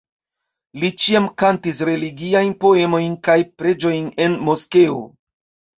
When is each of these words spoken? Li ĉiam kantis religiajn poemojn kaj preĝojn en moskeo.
Li 0.83 0.89
ĉiam 1.03 1.27
kantis 1.43 1.81
religiajn 1.91 2.57
poemojn 2.67 3.21
kaj 3.29 3.39
preĝojn 3.61 4.13
en 4.27 4.43
moskeo. 4.51 5.03